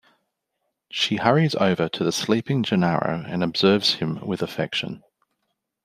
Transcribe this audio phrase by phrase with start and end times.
[0.89, 5.03] She hurries over to the sleeping Gennaro and observes him with affection.